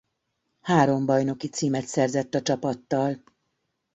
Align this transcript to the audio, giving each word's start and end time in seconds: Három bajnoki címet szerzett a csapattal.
Három 0.61 1.05
bajnoki 1.05 1.47
címet 1.47 1.85
szerzett 1.87 2.33
a 2.35 2.41
csapattal. 2.41 3.23